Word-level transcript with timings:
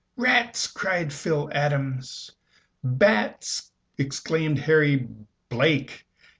"Rats!" 0.17 0.65
cried 0.65 1.13
Phil 1.13 1.47
Adams. 1.53 2.31
"Bats!" 2.83 3.69
exclaimed 3.99 4.57
Harry 4.57 5.07
Blake. 5.47 6.07